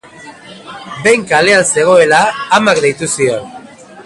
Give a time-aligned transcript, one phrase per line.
[1.03, 2.25] Behin kalean zegoela,
[2.59, 3.51] amak deitu zion.